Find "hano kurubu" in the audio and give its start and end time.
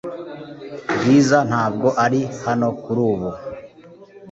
2.43-3.29